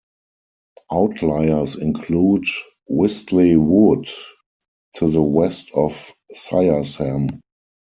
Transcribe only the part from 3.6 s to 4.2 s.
wood